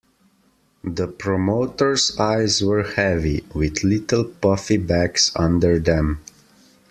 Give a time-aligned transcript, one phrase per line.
[0.83, 6.21] The promoter's eyes were heavy, with little puffy bags under them.